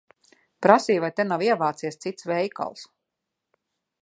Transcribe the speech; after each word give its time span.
Prasīju, 0.65 1.03
vai 1.03 1.11
te 1.19 1.27
nav 1.33 1.45
ievācies 1.49 2.01
cits 2.07 2.29
veikals. 2.33 2.89